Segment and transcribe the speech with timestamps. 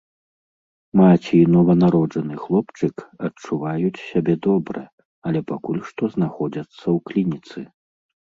[1.01, 2.95] Маці і нованароджаны хлопчык
[3.29, 4.83] адчуваюць сябе добра,
[5.29, 7.59] але пакуль што знаходзяцца ў клініцы.